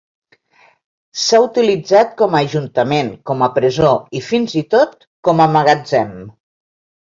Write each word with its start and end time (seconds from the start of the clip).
S'ha 1.23 1.41
utilitzat 1.47 2.15
com 2.21 2.37
a 2.37 2.41
Ajuntament, 2.45 3.11
com 3.33 3.45
a 3.49 3.51
presó 3.59 3.93
i 4.21 4.23
fins 4.31 4.57
i 4.63 4.65
tot 4.73 5.07
com 5.29 5.45
a 5.47 5.49
magatzem. 5.59 6.19